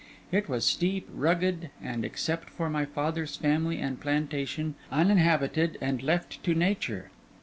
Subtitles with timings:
[0.31, 6.43] It was steep, rugged, and, except for my father's family and plantation, uninhabited and left
[6.43, 7.11] to nature.